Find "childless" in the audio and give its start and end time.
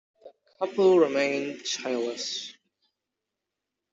1.63-2.55